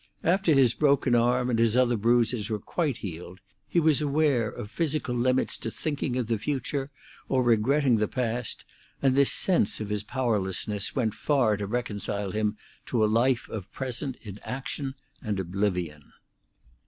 After 0.23 0.55
his 0.55 0.73
broken 0.73 1.13
arm 1.13 1.51
and 1.51 1.59
his 1.59 1.77
other 1.77 1.95
bruises 1.95 2.49
were 2.49 2.57
quite 2.57 2.97
healed, 2.97 3.39
he 3.67 3.79
was 3.79 4.01
aware 4.01 4.49
of 4.49 4.71
physical 4.71 5.13
limits 5.13 5.59
to 5.59 5.69
thinking 5.69 6.17
of 6.17 6.25
the 6.25 6.39
future 6.39 6.89
or 7.29 7.43
regretting 7.43 7.97
the 7.97 8.07
past, 8.07 8.65
and 8.99 9.13
this 9.13 9.31
sense 9.31 9.79
of 9.79 9.89
his 9.89 10.01
powerlessness 10.01 10.95
went 10.95 11.13
far 11.13 11.55
to 11.55 11.67
reconcile 11.67 12.31
him 12.31 12.57
to 12.87 13.03
a 13.03 13.05
life 13.05 13.47
of 13.49 13.71
present 13.73 14.17
inaction 14.23 14.95
and 15.21 15.39
oblivion. 15.39 16.11